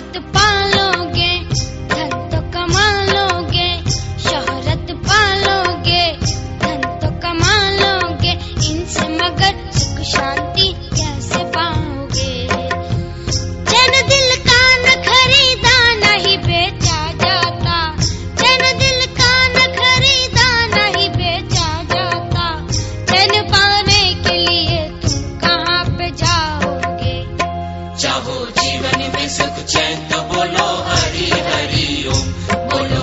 [0.00, 0.49] भारत पा
[28.26, 32.28] हो जीवन में सुख चैन तो बोलो हरी हरी ओम।
[32.72, 32.99] बोलो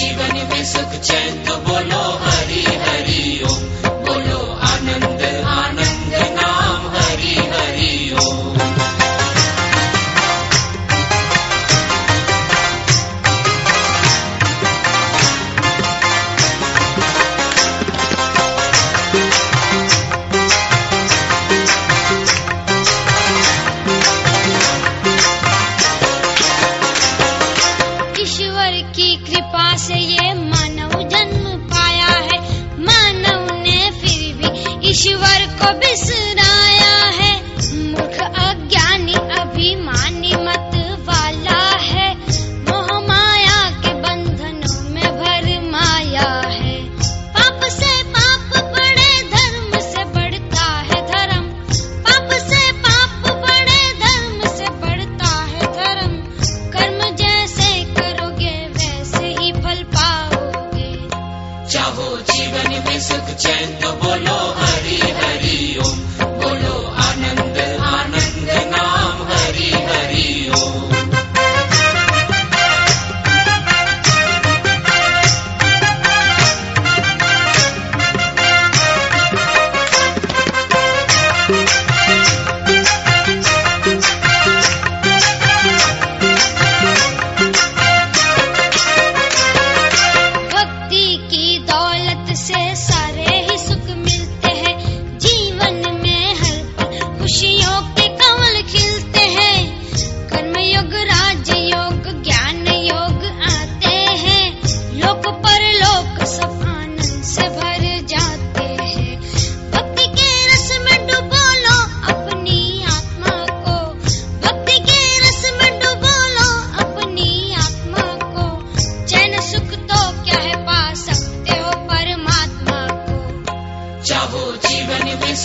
[0.00, 3.60] जीवन में सुख चैन तो बोलो हरी हरी ओम
[4.06, 5.22] बोलो आनंद
[5.56, 5.99] आनंद।
[37.10, 37.42] है।
[37.74, 40.70] मूर्ख अज्ञानी, अभिमानी मत
[41.00, 42.14] वाला है।
[43.70, 43.94] के
[44.90, 46.84] में भर माया है।
[48.02, 51.50] पाप बढ़े धर्म बढ़ता है धर्म।
[52.72, 56.16] पाप बढ़े धर्म बढ़ता है धर्म।
[56.70, 59.52] कर्म जैसे करोगे, वैसे ही
[59.84, 61.08] पाओगे।
[61.72, 64.49] चाहो जीवन में सुख चैन तो बोलो।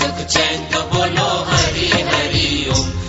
[0.06, 3.05] जीवन सुख चैन तो बोलो हरी हरी ओम